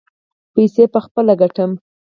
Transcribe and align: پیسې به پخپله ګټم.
پیسې 0.53 0.83
به 0.87 0.91
پخپله 0.93 1.33
ګټم. 1.41 1.71